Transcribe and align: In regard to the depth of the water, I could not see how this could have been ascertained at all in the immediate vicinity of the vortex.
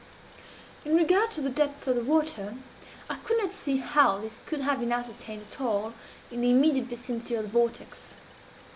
In 0.83 0.95
regard 0.95 1.29
to 1.29 1.41
the 1.41 1.51
depth 1.51 1.87
of 1.87 1.95
the 1.95 2.03
water, 2.03 2.55
I 3.07 3.17
could 3.17 3.37
not 3.37 3.53
see 3.53 3.77
how 3.77 4.17
this 4.17 4.41
could 4.47 4.61
have 4.61 4.79
been 4.79 4.91
ascertained 4.91 5.43
at 5.43 5.61
all 5.61 5.93
in 6.31 6.41
the 6.41 6.49
immediate 6.49 6.87
vicinity 6.87 7.35
of 7.35 7.43
the 7.43 7.49
vortex. 7.49 8.15